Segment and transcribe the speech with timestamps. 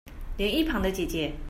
[0.37, 1.31] 連一旁的姊姊